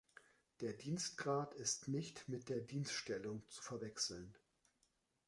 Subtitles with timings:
[0.61, 4.33] Der Dienstgrad ist nicht mit der Dienststellung zu verwechseln.